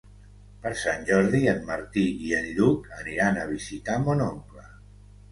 Per 0.61 0.69
Sant 0.83 1.03
Jordi 1.09 1.41
en 1.51 1.59
Martí 1.67 2.05
i 2.29 2.33
en 2.37 2.47
Lluc 2.59 2.87
aniran 3.01 3.37
a 3.41 3.43
visitar 3.51 3.99
mon 4.07 4.25
oncle. 4.29 4.65